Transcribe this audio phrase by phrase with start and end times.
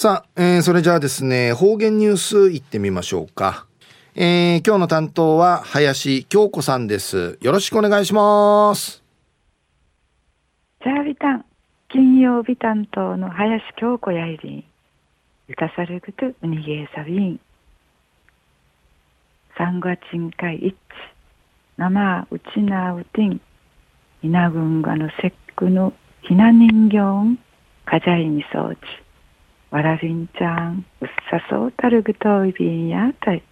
[0.00, 3.66] さあ、えー、それじゃあですね、方言ニュースいってみましょうか。
[4.14, 7.36] えー、今日の担当は林京子さんです。
[7.42, 9.02] よろしくお願いします。
[10.82, 11.44] じゃあビタン、
[11.90, 14.64] 金曜日担当の林京子やいりん。
[15.48, 17.38] ゆたさるぐとうにげえさびん。
[19.58, 20.76] 三月んかいいち、
[21.76, 23.38] 生うちなうてん。
[24.22, 25.92] いなぐんがの節句の
[26.22, 27.38] ひな人形
[27.84, 28.78] かじゃいみそうち。
[29.70, 33.42] わらびんちゃん、うっさそうたるぐといびんやたい。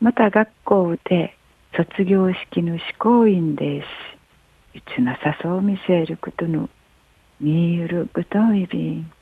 [0.00, 1.36] また学校で
[1.76, 4.76] 卒業式の試行員です。
[4.76, 6.68] いつなさそう見せることの
[7.40, 9.12] 見ゆるぐといびん。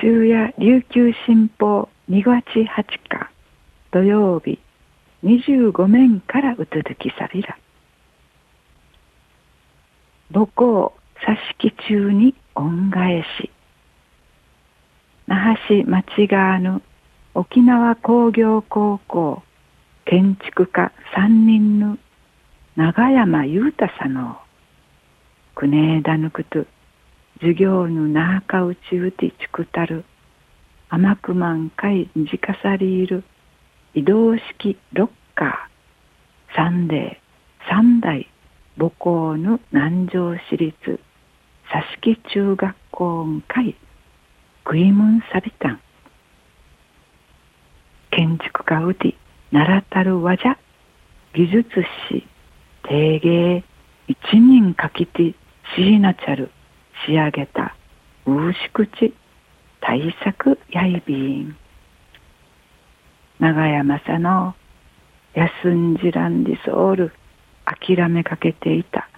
[0.00, 2.66] 昼夜琉球新報2月8
[3.08, 3.30] 日
[3.92, 4.58] 土曜日
[5.22, 7.56] 25面からうつづきさびら。
[10.32, 10.92] 母校
[11.26, 13.50] 佐敷中に恩返し。
[15.26, 16.80] 那覇市町側の
[17.34, 19.42] 沖縄工業高校
[20.04, 21.98] 建築家3人の
[22.76, 24.38] 長山裕太さんの
[25.56, 26.64] くねえだぬくと
[27.40, 30.04] 授業のなかうちうてちくたる
[30.90, 33.24] 甘くまんかいじかさりいる
[33.94, 38.30] 移動式ロッカーサンデー三代
[38.78, 41.00] 母校の南城市立
[41.70, 43.74] 佐敷中学校会
[44.64, 45.80] 食いむんさびたん。
[48.10, 49.14] 建築家うて
[49.52, 50.58] ならたるわじゃ
[51.34, 51.68] 技術
[52.08, 52.26] 士
[52.88, 53.64] 定芸
[54.08, 55.34] 一人かきて
[55.74, 56.50] しいなちゃる
[57.06, 57.76] 仕上げた
[58.26, 59.14] うしくち
[59.80, 61.56] 対策やいびん。
[63.38, 64.54] 長山さの
[65.34, 67.12] 休んじらんりソウル
[67.66, 69.08] 諦めかけていた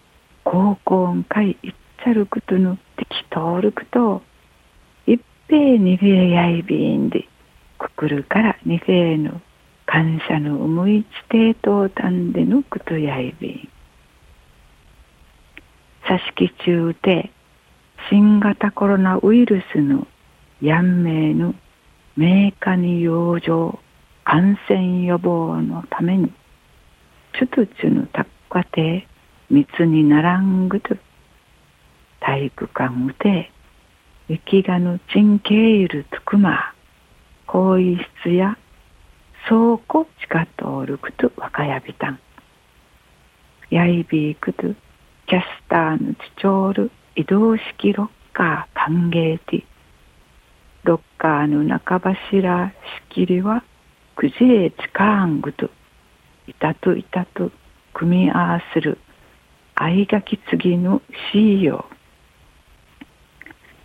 [0.42, 1.74] 高校会い
[2.08, 4.22] っちゃるくとぬ適当るくと
[5.06, 7.28] 一平二平やいびんで
[7.78, 9.42] くくるから二平の
[9.84, 13.68] 感謝の思い地底とたんでぬくとやいびん。
[16.06, 17.30] 佐敷中で
[18.08, 20.06] 新型コロナウイルスの
[20.62, 21.54] やんめいの
[22.16, 23.78] メーカーに養生
[24.24, 26.32] 感染予防のために
[27.38, 29.06] ちゅとちゅのたっかて
[29.50, 30.96] 密にならんぐと
[32.20, 33.50] 体育館うて
[34.28, 36.74] 雪がぬちんけいるつくま
[37.46, 38.58] 更衣室や
[39.48, 42.18] 倉庫近通るくと若やびたん
[43.70, 44.62] やいびいくと
[45.26, 49.64] キャスターのチチョール移動式ロッカー歓迎ティ
[50.84, 52.72] ロッカーの中柱
[53.10, 53.64] 仕切りは
[54.16, 55.70] くじえちかんぐと
[56.46, 57.50] いたといたと
[57.94, 58.98] 組み合わせる
[59.74, 61.02] 相書き次の
[61.32, 61.86] しーよ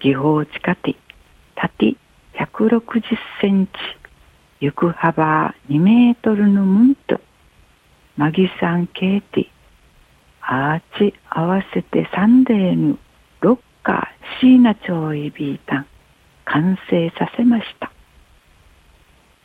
[0.03, 0.95] 技法地下ティ
[1.55, 1.95] 縦
[2.33, 3.01] 160
[3.39, 3.71] センチ
[4.59, 7.21] 行く幅2メートルのムント
[8.17, 9.47] マギサンケーティ
[10.41, 12.99] アーチ合わせてサンデーヌ
[13.39, 15.87] ロッカーシーナチョイビータン
[16.43, 17.89] 完成させました。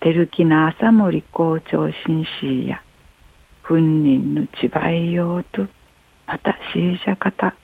[0.01, 2.83] テルキナ朝森校長紳士や
[3.63, 5.69] 本人の千葉用と
[6.27, 7.55] またシーシャ方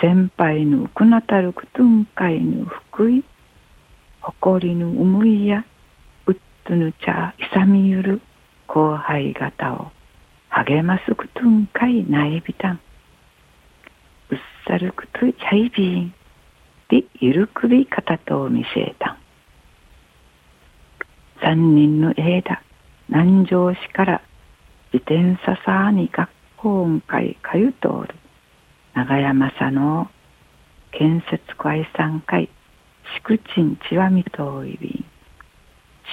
[0.00, 3.24] 先輩のうくなたるくとんかいの福井
[4.20, 5.64] 誇りの思いや
[6.26, 8.20] うっとぬちゃいさみゆる
[8.66, 9.90] 後輩方を
[10.48, 12.80] 励ますくとんかいないびたん。
[14.30, 16.14] うっさるくとやいびん。
[16.88, 19.18] で、ゆるくびかたと見せえたん。
[21.42, 22.62] 三人の枝、
[23.08, 24.22] 南城市から
[24.92, 28.14] 自転車さに学校ん会かゆとおる。
[28.94, 30.10] 長山佐の
[30.92, 32.48] 建設会参会、
[33.18, 35.04] 宿賃ちわみといびん。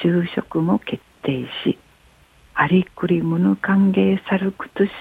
[0.03, 1.78] 就職も決定し、
[2.62, 4.91] ありくりむぬ歓迎さるくとし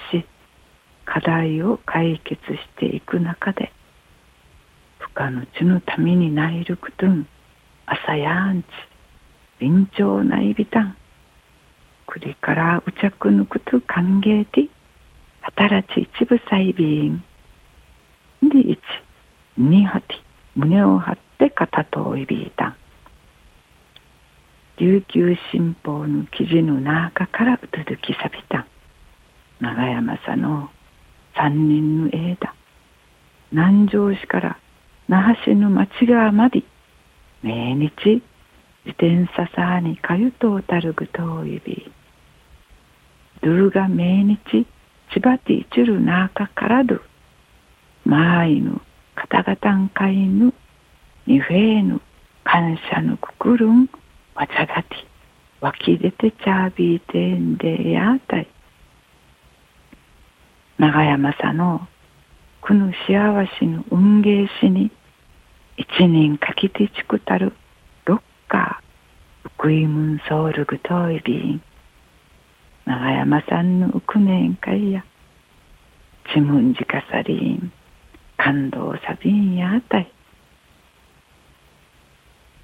[1.05, 3.73] 課題を解決していく中で
[5.01, 7.27] 他のちのためにないるくとん
[7.85, 8.67] 朝やんち
[9.59, 10.97] 臨場ないびたん
[12.07, 14.69] くりからうちゃくぬくと歓迎て
[15.41, 17.25] 働ち一部細びん
[18.43, 18.79] で一
[19.57, 20.15] 二はて
[20.55, 22.77] 胸を張って肩といびいた
[24.79, 28.65] 琉球新報の記事の中からうつづきさびた。
[29.61, 30.71] 長山さの
[31.35, 32.55] 三人の枝
[33.51, 34.59] 南城市から
[35.09, 36.63] 那覇市の町側まで。
[37.43, 37.91] 毎日
[38.85, 41.91] 自転車さにかゆとうたるぐとおいび
[43.43, 44.67] ドゥが毎日
[45.13, 47.01] 千葉ティチュル中からど
[48.09, 48.81] マーイの。
[49.15, 50.55] 方々んかいぬ
[51.27, 52.01] にフェーヌ
[52.45, 53.91] 感謝のくくるん
[54.35, 54.97] わちゃだて
[55.61, 58.49] 湧き出てちゃびいてんでやたい
[60.79, 61.89] 長山さの
[62.63, 63.85] くぬ幸しの。
[63.91, 64.93] 運ゲーしに
[65.77, 67.53] 一人かきてちくたる
[68.05, 71.63] ロッカー福井ムンソウルグトイビン
[72.87, 73.89] 長山さんの。
[73.89, 75.05] うくねんかいや
[76.33, 77.73] ちむんじかさりん
[78.39, 80.11] 感動さびんやあたい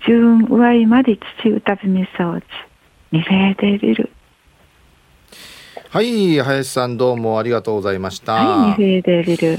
[0.07, 2.45] じゅんうわいまで父歌びみそうち
[3.13, 4.11] でりる。
[5.91, 8.33] はい林さんどうもありがとうございました。
[8.33, 9.59] はいでりる